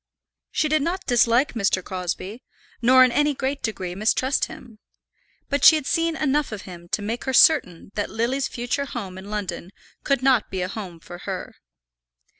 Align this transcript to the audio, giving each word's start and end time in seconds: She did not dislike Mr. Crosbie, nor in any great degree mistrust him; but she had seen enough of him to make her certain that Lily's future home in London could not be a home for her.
She 0.49 0.67
did 0.67 0.81
not 0.81 1.05
dislike 1.05 1.53
Mr. 1.53 1.83
Crosbie, 1.83 2.41
nor 2.81 3.03
in 3.03 3.11
any 3.11 3.35
great 3.35 3.61
degree 3.61 3.93
mistrust 3.93 4.45
him; 4.45 4.79
but 5.47 5.63
she 5.63 5.75
had 5.75 5.85
seen 5.85 6.15
enough 6.15 6.51
of 6.51 6.63
him 6.63 6.89
to 6.93 7.03
make 7.03 7.25
her 7.25 7.33
certain 7.33 7.91
that 7.93 8.09
Lily's 8.09 8.47
future 8.47 8.85
home 8.85 9.19
in 9.19 9.29
London 9.29 9.69
could 10.03 10.23
not 10.23 10.49
be 10.49 10.63
a 10.63 10.67
home 10.67 10.99
for 10.99 11.19
her. 11.25 11.53